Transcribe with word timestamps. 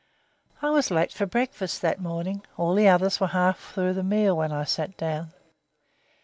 I 0.63 0.71
was 0.71 0.89
late 0.89 1.11
for 1.13 1.27
breakfast 1.27 1.83
that 1.83 2.01
morning. 2.01 2.43
All 2.57 2.73
the 2.73 2.87
others 2.87 3.19
were 3.19 3.27
half 3.27 3.59
through 3.71 3.93
the 3.93 4.01
meal 4.01 4.35
when 4.35 4.51
I 4.51 4.63
sat 4.63 4.97
down. 4.97 5.31